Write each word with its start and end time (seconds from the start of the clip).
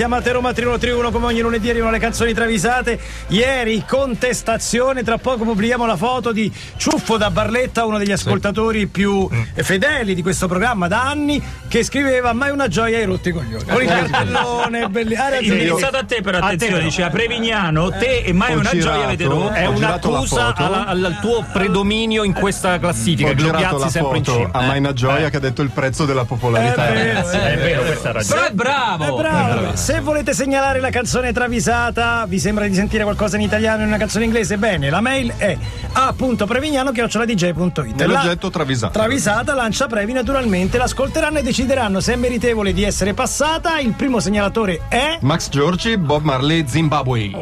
chiamate 0.00 0.32
Roma 0.32 0.54
3131 0.54 1.10
come 1.10 1.26
ogni 1.26 1.40
lunedì 1.40 1.68
arrivano 1.68 1.90
le 1.90 1.98
canzoni 1.98 2.32
travisate. 2.32 2.98
Ieri 3.26 3.84
contestazione, 3.86 5.02
tra 5.02 5.18
poco 5.18 5.44
pubblichiamo 5.44 5.84
la 5.84 5.98
foto 5.98 6.32
di 6.32 6.50
Ciuffo 6.78 7.18
da 7.18 7.30
Barletta, 7.30 7.84
uno 7.84 7.98
degli 7.98 8.10
ascoltatori 8.10 8.86
più 8.86 9.28
fedeli 9.56 10.14
di 10.14 10.22
questo 10.22 10.48
programma 10.48 10.88
da 10.88 11.02
anni, 11.02 11.42
che 11.68 11.84
scriveva 11.84 12.32
mai 12.32 12.50
una 12.50 12.66
gioia 12.66 12.96
hai 12.96 13.04
rotto 13.04 13.28
i 13.28 13.32
coglioni. 13.32 13.64
Con 13.64 13.82
il 13.82 13.88
cartellone 13.88 14.88
bellissimo. 14.88 15.22
Ah, 15.22 15.28
ragione. 15.28 15.58
Indirizzato 15.60 15.96
a 15.98 16.04
te 16.04 16.22
per 16.22 16.34
attenzione, 16.36 16.82
dice 16.82 17.02
a 17.02 17.10
Prevignano, 17.10 17.90
te 17.90 18.22
e 18.24 18.32
mai 18.32 18.54
Ho 18.54 18.60
una 18.60 18.70
girato, 18.70 18.90
gioia 18.92 19.04
avete 19.04 19.24
rotto. 19.24 19.52
È 19.52 19.60
È 19.60 19.66
un'accusa 19.66 20.54
alla- 20.54 20.86
al, 20.86 21.04
al 21.04 21.18
tuo 21.20 21.44
predominio 21.52 22.24
in 22.24 22.32
questa 22.32 22.78
classifica. 22.78 23.28
Ho 23.28 23.34
girato 23.34 23.58
Globiazzi 23.58 23.84
la 23.84 23.90
sempre 23.90 24.16
in 24.16 24.24
cima. 24.24 24.48
a 24.50 24.62
Maina 24.62 24.94
Gioia 24.94 25.28
che 25.28 25.36
ha 25.36 25.40
detto 25.40 25.60
il 25.60 25.68
prezzo 25.68 26.06
della 26.06 26.24
popolarità. 26.24 26.88
È 26.88 26.92
vero, 26.94 27.28
È 27.28 27.56
vero, 27.58 27.82
questa 27.82 28.08
ha 28.08 28.12
ragione. 28.12 28.34
Però 28.40 28.46
è 28.46 28.52
bravo! 28.52 29.04
Eh, 29.04 29.20
bravo. 29.20 29.76
Se 29.90 29.98
volete 29.98 30.34
segnalare 30.34 30.78
la 30.78 30.90
canzone 30.90 31.32
travisata, 31.32 32.24
vi 32.28 32.38
sembra 32.38 32.64
di 32.68 32.74
sentire 32.74 33.02
qualcosa 33.02 33.34
in 33.34 33.42
italiano 33.42 33.82
in 33.82 33.88
una 33.88 33.96
canzone 33.96 34.24
inglese? 34.24 34.56
Bene, 34.56 34.88
la 34.88 35.00
mail 35.00 35.34
è 35.36 35.58
a.prevignano.it. 35.94 37.94
Nell'oggetto 37.96 38.50
travisato. 38.50 38.92
Travisata 38.92 39.52
lancia 39.52 39.88
previ 39.88 40.12
naturalmente, 40.12 40.78
l'ascolteranno 40.78 41.38
e 41.38 41.42
decideranno 41.42 41.98
se 41.98 42.12
è 42.12 42.16
meritevole 42.16 42.72
di 42.72 42.84
essere 42.84 43.14
passata. 43.14 43.80
Il 43.80 43.94
primo 43.94 44.20
segnalatore 44.20 44.82
è 44.88 45.18
Max 45.22 45.48
Giorgi, 45.48 45.96
Bob 45.96 46.22
Marley, 46.22 46.64
Zimbabwe. 46.68 47.32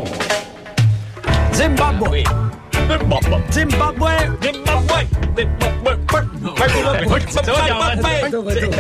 Zimbabwe. 1.51 2.23
Zimbabwe. 3.51 4.39
Se 4.41 4.53
vogliamo- 4.55 5.68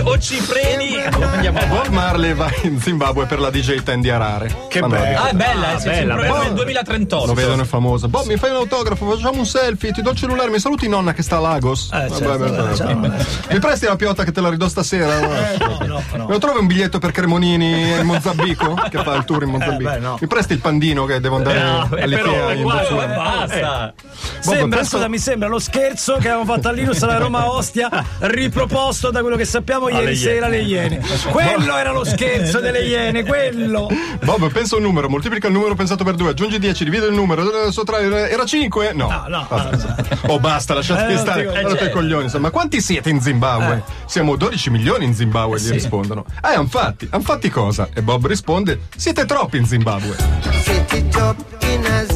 O 0.04 0.18
ci 0.18 0.34
freni 0.40 0.96
o 0.96 1.22
andiamo. 1.22 1.60
Bob 1.66 1.86
Marley 1.88 2.34
va 2.34 2.50
in 2.62 2.80
Zimbabwe 2.80 3.26
per 3.26 3.38
la 3.38 3.50
DJ 3.50 3.82
Tandy 3.82 4.08
Arare. 4.08 4.66
Che 4.68 4.80
bello. 4.80 5.18
Ah, 5.18 5.28
è 5.28 5.32
bella, 5.32 5.74
eh, 5.76 5.78
sì, 5.78 5.88
bella, 5.88 6.14
bella. 6.16 6.38
del 6.44 6.52
2038. 6.54 7.26
Lo 7.26 7.34
vedono 7.34 7.62
è 7.62 7.64
famosa. 7.64 8.08
Bob, 8.08 8.26
mi 8.26 8.36
fai 8.36 8.50
un 8.50 8.56
autografo, 8.56 9.08
facciamo 9.10 9.38
un 9.38 9.46
selfie, 9.46 9.92
ti 9.92 10.02
do 10.02 10.10
il 10.10 10.16
cellulare, 10.16 10.50
mi 10.50 10.58
saluti 10.58 10.88
nonna 10.88 11.12
che 11.12 11.22
sta 11.22 11.36
a 11.36 11.40
Lagos. 11.40 11.90
Eh, 11.92 12.08
certo, 12.10 12.28
Vabbè, 12.28 12.50
vabbè, 12.50 12.74
ciao. 12.74 12.86
vabbè. 13.00 13.24
Mi 13.50 13.58
presti 13.60 13.86
la 13.86 13.96
piotta 13.96 14.24
che 14.24 14.32
te 14.32 14.40
la 14.40 14.48
ridò 14.48 14.66
stasera? 14.68 15.20
no, 15.20 15.78
no, 15.86 16.02
no. 16.16 16.26
Me 16.26 16.32
lo 16.32 16.38
trovi 16.38 16.58
un 16.58 16.66
biglietto 16.66 16.98
per 16.98 17.12
Cremonini 17.12 17.92
in 17.98 18.04
Mozambico? 18.06 18.74
che 18.90 19.02
fa 19.02 19.14
il 19.14 19.24
tour 19.24 19.44
in 19.44 19.50
Mozambico? 19.50 19.90
Eh, 19.90 19.94
beh, 19.94 20.00
no. 20.00 20.18
Mi 20.20 20.26
presti 20.26 20.52
il 20.52 20.60
pandino 20.60 21.04
che 21.04 21.20
devo 21.20 21.36
andare 21.36 21.60
No, 21.62 21.88
eh, 21.96 22.02
all'Ikea 22.02 22.52
in 22.54 22.62
Botswana? 22.62 23.14
Basta! 23.14 23.94
Sembra, 24.40 24.78
penso- 24.78 24.96
scusa, 24.96 25.08
mi 25.08 25.18
sembra 25.18 25.48
lo 25.48 25.58
scherzo 25.58 26.14
che 26.14 26.28
avevamo 26.28 26.52
fatto 26.54 26.68
all'Inus 26.68 27.02
alla 27.02 27.18
Roma 27.18 27.50
Ostia, 27.68 28.02
riproposto 28.20 29.10
da 29.10 29.20
quello 29.20 29.36
che 29.36 29.44
sappiamo 29.44 29.90
ieri 29.90 30.06
Alle 30.06 30.14
sera 30.16 30.46
alle 30.46 30.60
Iene. 30.62 31.00
Quello 31.30 31.76
era 31.76 31.92
lo 31.92 32.02
scherzo 32.02 32.60
delle 32.60 32.82
Iene, 32.82 33.24
quello. 33.24 33.88
Bob, 34.24 34.50
pensa 34.50 34.76
un 34.76 34.82
numero, 34.82 35.10
moltiplica 35.10 35.48
il 35.48 35.52
numero 35.52 35.74
pensato 35.74 36.02
per 36.02 36.14
due, 36.14 36.30
aggiungi 36.30 36.58
10, 36.58 36.84
divide 36.84 37.06
il 37.06 37.12
numero, 37.12 37.66
eh, 37.66 37.70
sottrae, 37.70 38.30
era 38.30 38.46
5? 38.46 38.92
No. 38.94 39.08
No, 39.08 39.24
no. 39.28 39.46
Basta. 39.50 39.96
Oh, 40.28 40.40
basta, 40.40 40.72
lasciatemi 40.74 41.12
Eh, 41.12 41.18
stare. 41.18 41.44
Guardate 41.44 41.84
eh, 41.84 41.88
i 41.88 41.90
coglioni. 41.90 42.24
insomma. 42.24 42.46
Ma 42.46 42.50
quanti 42.50 42.80
siete 42.80 43.10
in 43.10 43.20
Zimbabwe? 43.20 43.82
Siamo 44.06 44.36
12 44.36 44.70
milioni 44.70 45.04
in 45.04 45.14
Zimbabwe, 45.14 45.60
gli 45.60 45.70
rispondono. 45.70 46.24
Eh, 46.42 46.54
han 46.54 46.68
fatti. 46.68 47.06
Han 47.10 47.20
fatti 47.22 47.50
cosa? 47.50 47.88
E 47.92 48.00
Bob 48.00 48.26
risponde: 48.26 48.80
Siete 48.96 49.26
troppi 49.26 49.58
in 49.58 49.66
Zimbabwe. 49.66 50.16
City 50.64 51.06
top 51.08 51.36
in 51.60 51.84
a 51.84 52.06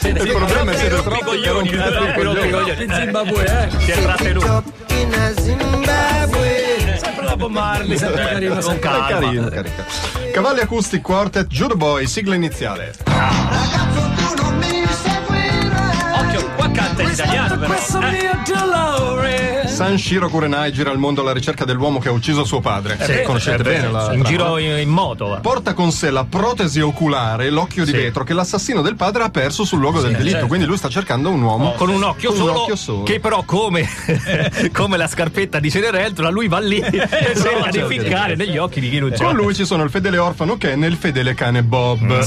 Zimbabwe. 0.00 0.30
Il 0.30 0.36
problema 0.36 0.72
è 0.72 0.76
che 0.76 0.86
i 0.86 0.88
troppi 0.88 1.20
coglioni, 1.22 1.70
coglioni. 1.70 2.84
In 2.84 2.92
Zimbabwe, 2.92 3.44
eh. 3.44 3.70
Si 3.80 3.90
è 3.90 4.00
trattenuto. 4.00 4.62
In 4.88 5.34
Zimbabwe. 5.38 6.98
Sempre 6.98 7.24
la 7.24 7.36
Bob 7.36 7.50
Marley, 7.50 7.96
sempre 7.98 8.24
carino. 8.24 8.54
Con 8.54 8.62
sempre. 8.62 8.88
Carino, 8.88 9.48
carino. 9.48 9.84
Cavalli 10.32 10.60
Acoustic 10.60 11.02
Quartet, 11.02 11.46
Judo 11.48 11.76
Boy, 11.76 12.06
sigla 12.06 12.34
iniziale. 12.34 12.94
Occhio, 16.18 16.50
qua 16.56 16.70
canta 16.70 17.02
in 17.02 17.08
italiano 17.10 17.58
però. 17.58 17.72
Questo 17.72 17.98
mio 17.98 18.38
dolore. 18.46 19.49
San 19.84 19.98
Shiro 19.98 20.28
Kurenai 20.28 20.72
gira 20.72 20.90
il 20.90 20.98
mondo 20.98 21.22
alla 21.22 21.32
ricerca 21.32 21.64
dell'uomo 21.64 21.98
che 22.00 22.08
ha 22.08 22.12
ucciso 22.12 22.44
suo 22.44 22.60
padre. 22.60 22.98
Sì, 23.00 23.22
Conoscete 23.22 23.60
eh, 23.60 23.64
bene 23.64 23.90
la 23.90 24.12
In 24.12 24.22
trama. 24.22 24.24
giro 24.24 24.58
in, 24.58 24.78
in 24.78 24.88
moto. 24.88 25.28
va. 25.28 25.36
Porta 25.36 25.72
con 25.74 25.90
sé 25.90 26.10
la 26.10 26.24
protesi 26.24 26.80
oculare, 26.80 27.48
l'occhio 27.50 27.84
di 27.84 27.90
Sì. 27.92 27.96
vetro 27.96 28.24
che 28.24 28.34
l'assassino 28.34 28.82
del 28.82 28.96
padre 28.96 29.22
ha 29.22 29.30
perso 29.30 29.64
sul 29.64 29.78
luogo 29.80 30.00
del 30.00 30.12
delitto. 30.12 30.30
certo. 30.32 30.46
Quindi 30.48 30.66
lui 30.66 30.76
sta 30.76 30.88
cercando 30.88 31.30
un 31.30 31.40
uomo 31.42 31.72
Con 31.74 31.88
un 31.88 32.02
occhio, 32.02 32.28
con 32.30 32.38
solo, 32.38 32.52
un 32.52 32.56
occhio 32.58 32.76
solo. 32.76 33.02
che 33.04 33.20
però 33.20 33.42
come, 33.44 33.88
come 34.72 34.96
la 34.96 35.06
scarpetta 35.08 35.58
di 35.60 35.70
Cenerentola 35.70 36.28
lui 36.28 36.48
va 36.48 36.58
lì 36.58 36.78
e 36.78 36.90
cerca 36.90 37.70
di 37.70 37.78
certo. 37.78 37.88
ficcare 37.88 38.36
negli 38.36 38.56
occhi 38.58 38.80
di 38.80 38.90
chi 38.90 38.98
non 38.98 39.10
c'è 39.10 39.24
Con 39.24 39.34
lui 39.34 39.54
ci 39.54 39.64
sono 39.64 39.82
il 39.82 39.90
fedele 39.90 40.18
orfano 40.18 40.56
Ken 40.56 40.82
e 40.84 40.86
il 40.88 40.96
fedele 40.96 41.34
cane 41.34 41.62
Bob. 41.62 42.24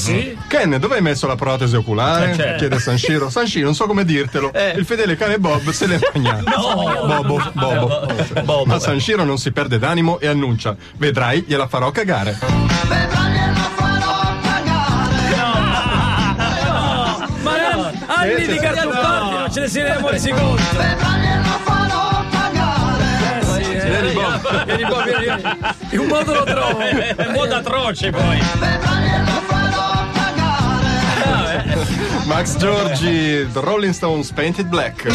Ken, 0.48 0.78
dove 0.80 0.96
hai 0.96 1.02
messo 1.02 1.28
la 1.28 1.36
protesi 1.36 1.76
oculare? 1.76 2.32
Eh, 2.32 2.36
certo. 2.36 2.58
Chiede 2.60 2.80
San 2.80 2.98
Shiro. 2.98 3.30
San 3.30 3.46
Shiro, 3.48 3.66
non 3.66 3.76
so 3.76 3.86
come 3.86 4.06
dirtelo. 4.06 4.52
Il 4.76 4.86
fedele 4.86 5.16
cane 5.16 5.38
Bob 5.40 5.70
se 5.70 5.88
l'è 5.88 6.00
mangiato. 6.14 6.44
Bobo, 7.06 7.42
Bobo. 7.52 8.08
Bobo. 8.44 8.66
Ma 8.66 8.80
San 8.80 9.00
Shiro 9.00 9.24
non 9.24 9.38
si 9.38 9.52
perde 9.52 9.78
d'animo 9.80 10.20
e 10.20 10.28
annuncia: 10.28 10.76
Vedrai, 10.98 11.44
gliela 11.48 11.68
farò 11.68 11.92
cagare. 11.92 12.38
Ma 17.42 17.58
no, 17.74 17.92
anni 18.08 18.46
di 18.48 18.58
cartopparti 18.58 19.36
non 19.36 19.52
ce 19.52 19.60
ne 19.60 19.68
siamo 19.68 20.10
resi 20.10 20.30
conto. 20.30 20.62
Eh 23.40 23.46
sì, 23.46 23.72
eh. 23.72 23.90
Vieni, 23.90 24.14
Bob. 24.14 24.66
Vieni, 24.66 24.86
Bob, 24.86 25.04
vieni, 25.04 25.26
vieni. 25.26 25.42
In 25.90 26.00
un 26.00 26.08
modo 26.08 26.34
lo 26.34 26.44
trovo. 26.44 26.80
È 26.80 27.26
un 27.28 27.34
modo 27.34 27.56
atroce 27.56 28.10
poi. 28.12 28.42
Max 32.26 32.56
Giorgi, 32.58 33.48
The 33.52 33.60
Rolling 33.60 33.94
Stones 33.94 34.32
Painted 34.32 34.68
Black. 34.68 35.12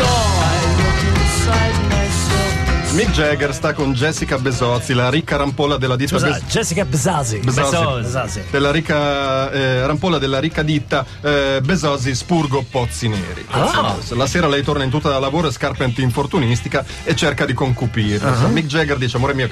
Mick 2.98 3.12
Jagger 3.12 3.54
sta 3.54 3.74
con 3.74 3.92
Jessica 3.92 4.38
Besozzi, 4.38 4.92
la 4.92 5.08
ricca 5.08 5.36
rampolla 5.36 5.76
della 5.76 5.94
ditta 5.94 6.18
Scusa, 6.18 6.30
Bes- 6.30 6.42
Jessica. 6.46 6.84
Besozzi. 6.84 7.38
Bzasi. 7.38 8.42
della 8.50 8.72
ricca 8.72 9.52
eh, 9.52 9.86
rampolla 9.86 10.18
della 10.18 10.40
ricca 10.40 10.62
ditta 10.62 11.06
eh, 11.20 11.60
Besosi 11.62 12.12
Spurgo 12.12 12.64
Pozzi 12.68 13.06
Neri. 13.06 13.46
Ah. 13.50 13.94
La 14.08 14.26
sera 14.26 14.48
lei 14.48 14.64
torna 14.64 14.82
in 14.82 14.90
tuta 14.90 15.10
da 15.10 15.20
lavoro 15.20 15.46
e 15.46 15.52
scarpa 15.52 15.84
antinfortunistica 15.84 16.84
e 17.04 17.14
cerca 17.14 17.46
di 17.46 17.52
concupirla. 17.52 18.36
Ah. 18.36 18.48
Mick 18.48 18.66
Jagger 18.66 18.96
dice: 18.96 19.16
Amore 19.16 19.34
mio, 19.34 19.48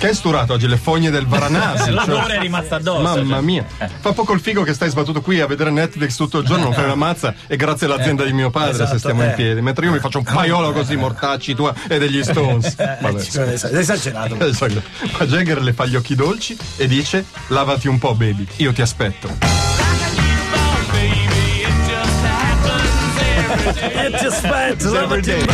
che 0.00 0.06
hai 0.08 0.14
sturato 0.14 0.52
oggi 0.52 0.68
le 0.68 0.76
fogne 0.76 1.10
del 1.10 1.26
Varanasi? 1.26 1.92
L'odore 1.96 2.36
è 2.36 2.40
rimasto 2.40 2.74
addosso. 2.74 3.00
Mamma 3.00 3.36
cioè. 3.36 3.40
mia, 3.40 3.64
fa 4.00 4.12
poco 4.12 4.34
il 4.34 4.40
figo 4.40 4.62
che 4.62 4.74
stai 4.74 4.90
sbattuto 4.90 5.22
qui 5.22 5.40
a 5.40 5.46
vedere 5.46 5.70
Netflix 5.70 6.16
tutto 6.16 6.40
il 6.40 6.46
giorno, 6.46 6.64
non 6.64 6.74
fai 6.74 6.84
una 6.84 6.96
mazza 6.96 7.32
e 7.46 7.56
grazie 7.56 7.86
all'azienda 7.86 8.24
di 8.24 8.32
mio 8.34 8.50
padre 8.50 8.72
Esatto, 8.72 8.90
se 8.90 8.98
stiamo 8.98 9.22
in 9.22 9.30
eh. 9.30 9.34
piedi, 9.34 9.62
mentre 9.62 9.86
io 9.86 9.92
mi 9.92 10.00
faccio 10.00 10.18
un 10.18 10.24
paiolo 10.24 10.72
così 10.72 10.96
mortacci 10.96 11.54
tua 11.54 11.72
e 11.88 11.98
degli 11.98 12.22
Stones. 12.22 12.76
Vabbè. 13.00 13.20
Sei 13.22 13.78
esagerato. 13.78 14.38
Esatto. 14.44 14.82
Ma 15.18 15.24
Jagger 15.26 15.62
le 15.62 15.72
fa 15.72 15.86
gli 15.86 15.96
occhi 15.96 16.14
dolci 16.14 16.56
e 16.76 16.86
dice: 16.86 17.24
Lavati 17.48 17.88
un 17.88 17.98
po', 17.98 18.14
baby, 18.14 18.46
io 18.56 18.72
ti 18.72 18.82
aspetto. 18.82 19.28
E 23.92 24.10
ti 24.18 24.24
aspetto. 24.26 24.92
lavati 24.92 25.30
un 25.30 25.46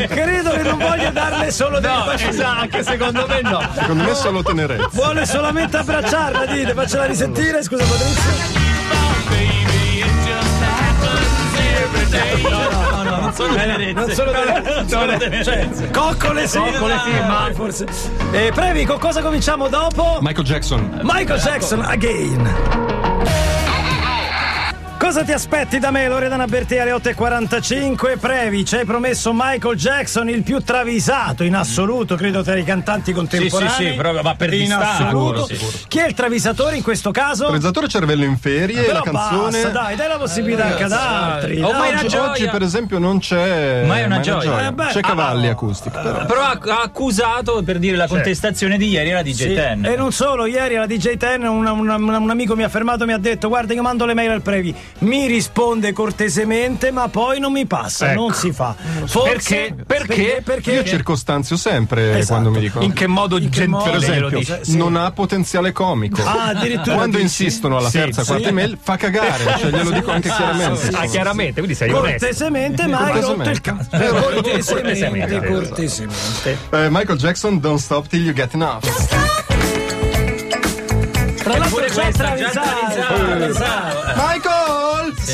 Credo 0.09 0.51
che 0.51 0.63
non 0.63 0.79
voglia 0.79 1.11
darle 1.11 1.51
solo 1.51 1.79
dei 1.81 1.91
No, 1.91 2.05
baci. 2.05 2.29
esatto, 2.29 2.61
anche 2.61 2.83
secondo 2.83 3.27
me 3.29 3.41
no. 3.43 3.61
Secondo 3.75 4.05
me 4.05 4.15
solo 4.15 4.43
tenerezza. 4.43 4.89
Vuole 4.93 5.27
solamente 5.27 5.77
abbracciarla, 5.77 6.47
dite, 6.47 6.73
faccela 6.75 7.05
risentire, 7.05 7.63
scusa 7.63 7.85
Patrizio. 7.85 8.63
No, 12.49 13.03
no, 13.03 13.21
non 13.21 13.33
sono 13.35 13.55
tenerezze. 13.55 13.93
Non 13.93 14.11
sono 14.11 14.31
delle, 14.33 14.85
sono 14.89 15.17
tenerezze. 15.17 15.91
coccole 15.93 16.47
sì, 16.47 16.59
Coccole 16.59 16.99
sì, 17.05 17.11
ma- 17.27 17.51
forse. 17.55 17.87
Eh, 18.33 18.53
Previ, 18.55 18.85
con 18.85 18.99
cosa 18.99 19.21
cominciamo 19.23 19.69
dopo? 19.69 20.19
Michael 20.21 20.47
Jackson. 20.47 21.01
Michael 21.03 21.41
Jackson 21.41 21.81
again. 21.83 22.94
Cosa 24.97 25.23
ti 25.23 25.33
aspetti 25.33 25.79
da 25.79 25.91
me, 25.91 26.09
Loredana 26.09 26.47
Berti 26.47 26.79
alle 26.79 26.93
8.45? 26.93 28.19
Previ, 28.19 28.65
ci 28.65 28.77
hai 28.77 28.85
promesso 28.87 29.33
Michael 29.35 29.77
Jackson, 29.77 30.31
il 30.31 30.43
più 30.43 30.61
travisato 30.61 31.45
in 31.45 31.55
assoluto, 31.55 32.15
credo, 32.17 32.43
tra 32.43 32.57
i 32.57 32.65
cantanti 32.65 33.13
contemporanei. 33.13 33.75
Sì, 33.75 33.83
sì, 33.85 33.91
sì, 33.91 33.97
proprio, 33.97 34.23
ma 34.23 34.35
per 34.35 34.53
in 34.55 34.61
distacco. 34.61 34.83
assoluto. 35.05 35.47
Sicuro, 35.47 35.67
sicuro. 35.67 35.85
Chi 35.89 35.99
è 35.99 36.07
il 36.07 36.15
travisatore 36.15 36.77
in 36.77 36.83
questo 36.83 37.11
caso? 37.11 37.45
Realizzatore 37.47 37.89
cervello 37.89 38.25
in 38.25 38.39
ferie, 38.39 38.81
Però 38.83 38.93
la 38.95 39.01
canzone. 39.03 39.51
basta, 39.63 39.69
dai, 39.69 39.97
dai 39.97 40.09
la 40.09 40.17
possibilità 40.17 40.65
anche 40.65 40.83
ad 40.85 40.93
altri. 40.93 41.61
Oh, 41.63 41.71
dai. 41.71 41.95
oggi, 41.95 42.09
gioia. 42.09 42.31
oggi, 42.31 42.49
per 42.49 42.63
esempio, 42.63 42.99
non 42.99 43.19
c'è. 43.19 43.85
Ma 43.85 43.99
è 43.99 44.05
una 44.05 44.21
gioia. 44.21 44.69
Eh, 44.69 44.73
beh, 44.73 44.87
c'è 44.87 45.01
cavalli 45.01 45.49
ah, 45.49 45.53
acustic. 45.53 45.93
Però. 45.93 46.25
Però 46.25 46.41
ha, 46.41 46.59
ha 46.61 46.81
accusato 46.83 47.63
per 47.63 47.79
dire 47.79 47.97
la 47.99 48.07
contestazione 48.07 48.79
di 48.79 48.89
ieri 48.89 49.11
era 49.11 49.23
DJ 49.23 49.33
Sì, 49.35 49.55
Ten. 49.55 49.85
E 49.85 49.97
non 49.97 50.13
solo, 50.13 50.47
ieri 50.47 50.77
alla 50.77 50.87
DJ 50.87 51.17
Ten 51.19 51.43
un, 51.45 51.67
un- 51.67 51.89
un- 51.91 52.15
un 52.15 52.31
amico 52.31 52.57
mi 52.57 52.63
ha 52.63 52.69
fermato 52.71 53.03
e 53.03 53.07
mi 53.07 53.13
ha 53.13 53.19
detto 53.19 53.49
guarda 53.49 53.75
io 53.75 53.83
mando 53.83 54.07
le 54.07 54.15
mail 54.15 54.31
al 54.31 54.41
Previ, 54.41 54.75
mi 54.99 55.27
risponde 55.27 55.93
cortesemente 55.93 56.91
ma 56.91 57.09
poi 57.09 57.39
non 57.41 57.53
mi 57.53 57.67
passa, 57.67 58.13
Ecco. 58.13 58.21
non 58.21 58.35
si 58.35 58.53
fa. 58.53 58.75
Forse, 59.05 59.75
Perché? 59.75 59.75
Perché? 59.87 60.43
Perché? 60.45 60.73
Io 60.73 60.85
circostanzio 60.85 61.57
sempre 61.57 62.19
Esatto. 62.19 62.27
quando 62.27 62.51
mi 62.51 62.61
dicono. 62.61 62.85
In 62.85 62.93
che 62.93 63.07
modo 63.07 63.37
In 63.37 63.45
che 63.51 63.51
gentile 63.51 63.69
modo? 63.69 63.91
Per 63.91 64.03
esempio? 64.03 64.63
Sì. 64.63 64.77
non 64.77 64.97
ha 64.97 65.11
potenziale 65.13 65.73
comico. 65.73 66.23
Ah, 66.23 66.47
addirittura 66.49 66.97
Quando 66.97 67.19
dici? 67.19 67.43
insistono 67.45 67.77
alla 67.79 67.89
Sì, 67.91 67.99
terza, 67.99 68.23
sì. 68.23 68.29
quarta 68.29 68.49
email, 68.49 68.79
fa 68.81 68.97
cagare, 68.97 69.45
cioè 69.59 69.71
glielo 69.71 69.91
dico 69.91 70.11
anche 70.11 70.29
chiaramente. 70.31 70.89
Ah, 70.93 71.07
chiaramente, 71.07 71.55
quindi 71.55 71.75
sei 71.75 71.91
cortesemente 71.91 72.87
ma 72.87 72.99
hai 73.05 73.21
rotto 73.21 73.51
il 73.51 73.61
cazzo. 73.61 73.89
Cortesemente, 73.91 74.73
Cortesemente. 74.73 75.47
cortesemente. 75.47 76.59
Eh, 76.71 76.89
Michael 76.91 77.19
Jackson, 77.19 77.61
Don't 77.61 77.79
Stop 77.79 78.07
Till 78.09 78.23
You 78.25 78.33
Get 78.35 78.55
Enough. 78.55 78.83
Tra 81.43 81.59
l'altro 81.59 81.85
c'è 81.85 82.11
travisato. 82.13 82.71
Michael! 84.17 84.54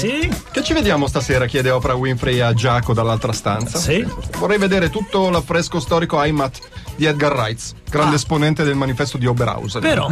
Sì? 0.00 0.32
Che 0.50 0.62
ci 0.62 0.72
vediamo 0.72 1.06
stasera? 1.06 1.44
chiede 1.44 1.70
Oprah 1.70 1.94
Winfrey 1.94 2.40
a 2.40 2.54
Giacomo 2.54 2.94
dall'altra 2.94 3.32
stanza. 3.32 3.78
Sì. 3.78 4.06
Vorrei 4.38 4.56
vedere 4.56 4.88
tutto 4.88 5.28
l'affresco 5.28 5.78
storico 5.78 6.22
Heimat 6.22 6.58
di 7.00 7.06
Edgar 7.06 7.32
Reitz, 7.32 7.72
grande 7.88 8.16
esponente 8.16 8.62
del 8.62 8.74
manifesto 8.74 9.16
di 9.16 9.24
Oberhausen. 9.24 9.80
Però. 9.80 10.06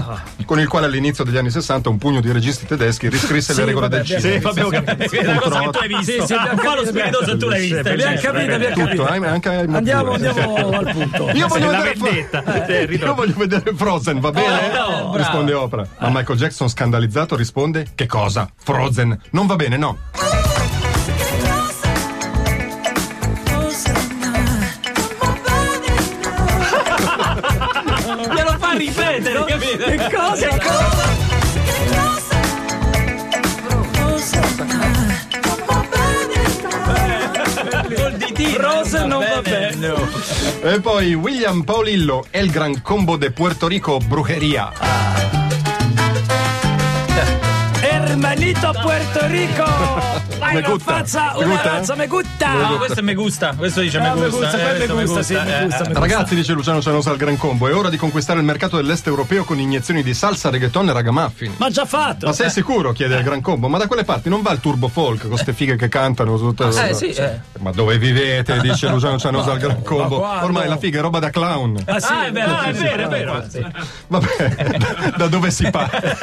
Con 0.46 0.58
il 0.58 0.66
quale 0.68 0.86
all'inizio 0.86 1.22
degli 1.22 1.36
anni 1.36 1.50
60 1.50 1.90
un 1.90 1.98
pugno 1.98 2.22
di 2.22 2.32
registi 2.32 2.64
tedeschi 2.64 3.10
riscrisse 3.10 3.52
le 3.52 3.66
regole 3.66 3.88
vabbè, 3.90 4.02
del 4.02 4.20
cinema. 4.22 4.52
Sì, 4.52 4.70
capito. 4.70 5.16
È 5.20 5.26
una 5.26 5.38
cosa 5.38 5.60
che 5.60 5.70
tu 5.70 5.78
hai 5.82 5.88
visto. 5.88 6.02
Sì, 6.04 6.22
sì, 6.24 6.32
abbiamo 6.32 6.62
Fa 6.62 6.74
lo 6.74 6.82
capito. 6.82 6.98
spiritoso 6.98 7.36
tu 7.36 7.48
l'hai 7.48 7.60
vista. 7.60 7.90
Abbiamo 7.90 8.20
capito, 8.20 8.54
abbiamo 8.54 8.74
capito. 8.74 9.06
Anche 9.06 9.50
Heimat 9.50 9.76
Andiamo, 9.76 10.12
andiamo 10.12 10.68
al 10.78 10.90
punto. 10.94 11.30
Io 11.34 11.46
voglio, 11.46 11.68
vedere. 11.68 12.88
Eh, 12.88 12.94
Io 12.94 13.14
voglio 13.14 13.34
vedere 13.36 13.72
Frozen, 13.74 14.20
va 14.20 14.30
bene? 14.30 14.72
no, 14.72 15.14
risponde 15.14 15.52
Oprah. 15.52 15.86
Ma 15.98 16.08
Michael 16.08 16.38
Jackson 16.38 16.70
scandalizzato 16.70 17.36
risponde: 17.36 17.88
Che 17.94 18.06
cosa? 18.06 18.50
Frozen? 18.56 19.20
Non 19.32 19.46
va 19.46 19.56
bene, 19.56 19.76
no. 19.76 19.98
Fa 28.68 28.76
ripetere, 28.76 29.44
capito? 29.44 29.84
Che 29.84 30.10
cosa? 30.14 30.48
Col 37.94 38.16
ditino. 38.16 38.58
Rose 38.58 39.04
non 39.06 39.24
va 39.24 39.40
bene. 39.40 39.94
E 40.62 40.80
poi 40.80 41.14
William 41.14 41.62
Paulillo, 41.62 42.26
El 42.30 42.50
Gran 42.50 42.82
Combo 42.82 43.16
de 43.16 43.30
Puerto 43.30 43.66
Rico, 43.68 43.98
Brujeria. 43.98 44.72
Hermanito 47.80 48.72
Puerto 48.82 49.26
Rico. 49.26 50.26
Vai 50.38 50.52
Me 50.54 50.58
una 50.60 50.68
gusta. 50.68 50.92
fazza, 50.92 51.32
Me 51.36 51.44
una 51.44 51.54
gusta? 51.54 51.70
razza, 51.70 51.94
me 51.94 52.06
gutta. 52.06 52.52
No, 52.52 52.76
questo 52.78 53.02
me 53.02 53.14
gusta. 53.14 53.54
Questo 53.56 53.80
dice 53.80 53.98
Ah, 53.98 54.14
me 54.14 54.28
gusta. 54.28 54.28
gusta, 54.28 54.46
eh, 54.58 54.86
gusta, 54.86 54.94
eh, 55.00 55.64
gusta, 55.64 55.84
gusta. 55.84 55.98
Ragazzi, 56.00 56.34
dice 56.34 56.52
Luciano 56.52 56.80
Cianosa 56.80 57.10
al 57.10 57.16
Gran 57.16 57.36
Combo, 57.36 57.68
è 57.68 57.74
ora 57.74 57.88
di 57.90 57.96
conquistare 57.96 58.38
il 58.38 58.44
mercato 58.44 58.76
dell'est 58.76 59.06
europeo 59.06 59.44
con 59.44 59.58
iniezioni 59.58 60.02
di 60.02 60.14
salsa, 60.14 60.50
reggaeton 60.50 60.88
e 60.88 60.92
ragamuffin. 60.92 61.54
Ma 61.56 61.70
già 61.70 61.84
fatto. 61.84 62.26
Ma 62.26 62.32
sei 62.32 62.50
sicuro? 62.50 62.92
chiede 62.92 63.16
il 63.16 63.22
Gran 63.24 63.40
Combo. 63.40 63.68
Ma 63.68 63.78
da 63.78 63.86
quelle 63.86 64.04
parti 64.04 64.28
non 64.28 64.42
va 64.42 64.52
il 64.52 64.60
turbo 64.60 64.88
folk 64.88 65.28
con 65.28 65.36
ste 65.36 65.52
fighe 65.52 65.76
che 65.76 65.88
cantano 65.88 66.36
tutte. 66.38 66.66
Eh 66.68 66.94
sì, 66.94 67.06
eh. 67.10 67.40
Ma 67.60 67.70
dove 67.72 67.98
vivete? 67.98 68.60
Dice 68.60 68.88
Luciano 68.88 69.18
Cianosa 69.18 69.52
al 69.52 69.58
Gran 69.58 69.82
Combo. 69.82 70.20
Ormai 70.24 70.68
la 70.68 70.76
figa 70.78 70.98
è 70.98 71.02
roba 71.02 71.18
da 71.18 71.30
clown. 71.30 71.82
Ah, 71.86 71.98
sì, 72.00 72.06
Ah, 72.12 72.26
è 72.26 72.32
vero, 72.32 72.52
ah, 72.54 72.62
è 72.64 72.72
vero, 72.72 73.02
è 73.02 73.08
vero. 73.08 73.44
Vabbè, 74.06 74.56
da 75.16 75.26
dove 75.28 75.50
si 75.50 75.68
parte? 75.70 76.16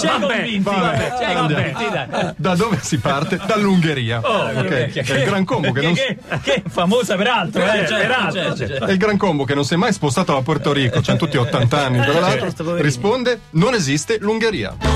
Convinti, 0.00 0.58
vabbè. 0.62 1.12
Convinti, 1.34 1.84
dai. 1.90 2.32
Da 2.36 2.54
dove 2.54 2.78
si 2.82 2.98
parte? 2.98 3.37
Dall'Ungheria. 3.46 4.20
Ok, 4.20 4.92
È 4.92 5.14
il 5.14 5.24
Gran 5.24 5.44
Combo 5.44 5.72
che 5.72 5.80
non 5.80 5.94
Che, 5.94 6.18
che, 6.28 6.38
che 6.42 6.62
famosa 6.68 7.16
peraltro, 7.16 7.62
eh. 7.62 7.86
Cioè, 7.86 8.08
cioè, 8.32 8.54
cioè. 8.56 8.68
È 8.78 8.90
il 8.90 8.98
Gran 8.98 9.16
Combo 9.16 9.44
che 9.44 9.54
non 9.54 9.64
si 9.64 9.74
è 9.74 9.76
mai 9.76 9.92
spostato 9.92 10.36
a 10.36 10.42
Puerto 10.42 10.72
Rico, 10.72 11.00
c'hanno 11.02 11.18
tutti 11.18 11.36
80 11.36 11.84
anni, 11.84 12.00
tra 12.00 12.20
l'altro, 12.20 12.40
certo, 12.40 12.64
poverini. 12.64 12.88
risponde: 12.88 13.40
non 13.50 13.74
esiste 13.74 14.18
l'Ungheria. 14.20 14.76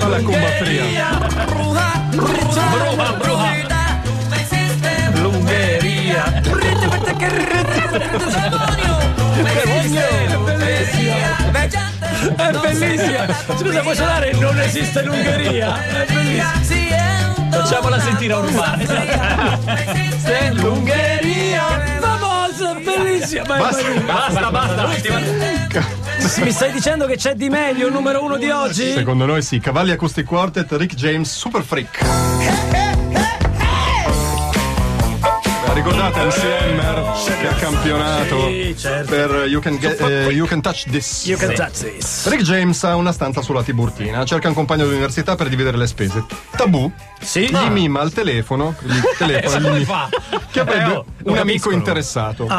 Alla 0.00 0.22
cumba 0.22 0.48
fria. 0.60 1.27
È 12.38 12.50
bellissima. 12.52 13.26
Scusa, 13.56 13.80
puoi 13.80 13.94
suonare 13.96 14.32
Non 14.32 14.58
esiste 14.60 15.02
l'Ungheria? 15.02 15.76
È 15.84 16.06
bellissima. 16.12 17.34
Facciamola 17.50 18.00
sentire 18.00 18.32
a 18.32 18.38
Urbano. 18.38 18.84
Se 18.86 20.50
l'Ungheria. 20.52 21.64
Famosa, 22.00 22.74
bellissima. 22.74 23.44
Ma- 23.46 23.58
Basta. 23.58 23.82
Basta, 24.06 24.50
basta. 24.50 24.84
Ultima. 24.86 25.20
Mi 26.42 26.50
stai 26.52 26.72
dicendo 26.72 27.06
che 27.06 27.16
c'è 27.16 27.34
di 27.34 27.48
meglio 27.48 27.86
il 27.88 27.92
numero 27.92 28.22
uno 28.22 28.36
di 28.36 28.48
oggi? 28.50 28.92
Secondo 28.92 29.24
noi 29.26 29.42
sì, 29.42 29.58
Cavalli 29.60 29.90
Acoustic 29.92 30.24
Quartet, 30.26 30.70
Rick 30.72 30.94
James, 30.94 31.28
Super 31.30 31.62
Freak. 31.62 31.98
La 35.66 35.72
Ricordate 35.74 36.24
MCM 36.24 36.77
che 37.24 37.48
ha 37.48 37.52
campionato 37.54 38.46
Sì, 38.48 38.74
certo. 38.78 39.10
per 39.10 39.44
you 39.48 39.60
can, 39.60 39.76
Get- 39.76 40.00
eh, 40.00 40.26
You 40.30 40.46
Can 40.46 40.60
Touch 40.60 40.84
This. 40.90 41.26
You 41.26 41.36
can 41.38 41.54
touch 41.54 41.80
this. 41.82 42.28
Rick 42.28 42.42
James 42.42 42.82
ha 42.84 42.94
una 42.96 43.12
stanza 43.12 43.42
sulla 43.42 43.62
Tiburtina, 43.62 44.24
cerca 44.24 44.48
un 44.48 44.54
compagno 44.54 44.84
d'università 44.86 45.34
per 45.34 45.48
dividere 45.48 45.76
le 45.76 45.86
spese. 45.86 46.24
Tabù 46.56 46.90
Sì? 47.20 47.48
gli 47.50 47.68
mima 47.70 48.00
al 48.00 48.12
telefono, 48.12 48.74
gli 48.80 48.98
telefono 49.18 49.76
gli- 49.76 49.84
fa? 49.84 50.08
che 50.50 50.60
avrebbe 50.60 50.92
Eh, 50.92 50.96
oh, 50.96 51.04
un 51.24 51.38
amico 51.38 51.70
interessato. 51.72 52.46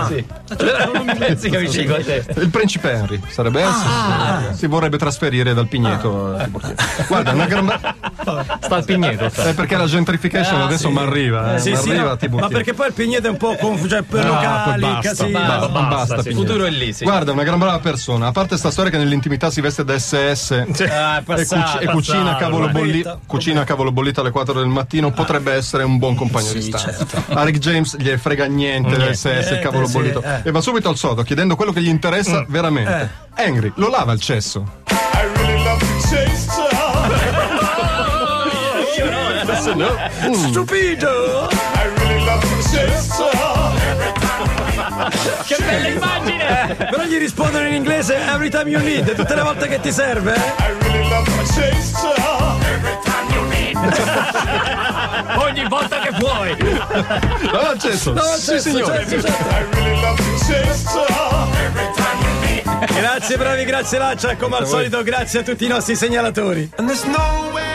Eh, 0.59 1.35
capisce 1.49 1.85
con 1.85 2.03
te. 2.03 2.23
Il 2.37 2.49
principe 2.49 2.91
Henry 2.91 3.21
sarebbe 3.29 3.61
esso. 3.61 4.53
Si 4.55 4.65
vorrebbe 4.67 4.97
trasferire 4.97 5.53
dal 5.53 5.67
Pigneto 5.67 6.35
a 6.35 6.43
Tiburtina. 6.43 6.75
Guarda, 7.07 7.31
una 7.31 7.45
gran 7.45 7.65
ba- 7.65 7.95
Sta 8.61 8.75
al 8.75 8.85
pigneto. 8.85 9.29
sta. 9.29 9.45
è 9.49 9.53
perché 9.53 9.75
la 9.77 9.85
gentrification 9.85 10.61
adesso 10.61 10.89
mi 10.89 10.97
arriva. 10.99 11.55
Eh, 11.55 11.59
Sì, 11.59 11.75
sì, 11.75 11.87
m'arriva 11.87 12.03
no, 12.05 12.11
a 12.11 12.17
Tiburtina. 12.17 12.47
ma 12.49 12.53
perché 12.57 12.73
poi 12.73 12.87
il 12.87 12.93
Pigneto 12.93 13.27
è 13.27 13.29
un 13.29 13.37
po' 13.37 13.55
confuso, 13.55 13.87
cioè 13.89 14.03
Ah, 14.49 14.63
poi 14.71 14.79
basta, 14.79 15.25
basta, 15.27 15.67
basta, 15.67 15.89
basta, 15.89 16.15
sì. 16.21 16.29
Pigneto. 16.29 16.45
Futuro 16.47 16.65
è 16.65 16.69
lì, 16.69 16.93
sì. 16.93 17.03
Guarda, 17.03 17.31
una 17.31 17.43
gran 17.43 17.59
brava 17.59 17.79
persona. 17.79 18.27
A 18.27 18.31
parte 18.31 18.57
sta 18.57 18.71
storia 18.71 18.91
che 18.91 18.97
nell'intimità 18.97 19.49
si 19.51 19.61
veste 19.61 19.83
da 19.83 19.97
SS 19.97 20.51
Ah, 20.89 21.21
è 21.25 21.31
e, 21.33 21.45
e 21.81 21.85
cucina, 21.87 22.35
cavolo 22.37 22.69
Bollita. 22.69 23.19
cucina 23.25 23.63
cavolo 23.63 23.91
bollito 23.91 24.21
alle 24.21 24.31
4 24.31 24.53
del 24.53 24.67
mattino, 24.67 25.11
potrebbe 25.11 25.53
essere 25.53 25.83
un 25.83 25.97
buon 25.97 26.15
compagno 26.15 26.51
di 26.53 26.61
stanza. 26.61 27.05
A 27.29 27.43
Rick 27.43 27.59
James 27.59 27.97
gli 27.97 28.09
frega 28.17 28.45
niente 28.45 28.97
del 28.97 29.15
SS, 29.15 29.51
il 29.51 29.59
cavolo 29.59 29.85
sì, 29.85 29.93
bollito. 29.93 30.21
eh. 30.21 30.41
E 30.43 30.51
va 30.51 30.61
subito 30.61 30.89
al 30.89 30.97
sodo 30.97 31.23
chiedendo 31.23 31.55
quello 31.55 31.71
che 31.71 31.81
gli 31.81 31.87
interessa 31.87 32.45
veramente. 32.47 33.27
Henry, 33.35 33.71
lo 33.75 33.89
lava 33.89 34.11
il 34.13 34.19
cesso. 34.19 34.77
Stupido! 40.49 41.47
Che 45.45 45.55
bella 45.59 45.87
immagine! 45.87 46.75
Però 46.75 47.03
gli 47.03 47.17
rispondono 47.17 47.67
in 47.67 47.73
inglese 47.73 48.15
every 48.15 48.49
time 48.49 48.69
you 48.69 48.81
need, 48.81 49.15
tutte 49.15 49.35
le 49.35 49.41
volte 49.41 49.67
che 49.67 49.79
ti 49.79 49.91
serve. 49.91 50.35
Ogni 55.37 55.67
volta 55.67 55.99
che 55.99 56.11
puoi. 56.17 56.55
Lava 57.51 57.71
il 57.71 57.79
cesso. 57.79 58.13
sì, 58.37 58.59
signore. 58.59 59.05
certo, 59.07 59.27
certo. 59.27 59.43
Grazie 62.93 63.37
bravi, 63.37 63.63
grazie 63.63 63.97
Laccia, 63.97 64.35
come 64.35 64.57
al 64.57 64.67
solito 64.67 65.01
grazie 65.03 65.39
a 65.39 65.43
tutti 65.43 65.65
i 65.65 65.67
nostri 65.67 65.95
segnalatori. 65.95 66.69
And 66.77 66.87
there's 66.87 67.03
no 67.03 67.49
way 67.53 67.68